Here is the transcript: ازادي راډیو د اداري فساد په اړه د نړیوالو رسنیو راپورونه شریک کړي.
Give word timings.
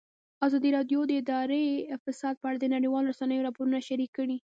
ازادي 0.45 0.69
راډیو 0.77 0.99
د 1.07 1.11
اداري 1.21 1.65
فساد 2.03 2.35
په 2.37 2.45
اړه 2.49 2.57
د 2.59 2.65
نړیوالو 2.75 3.09
رسنیو 3.11 3.45
راپورونه 3.47 3.79
شریک 3.87 4.11
کړي. 4.17 4.37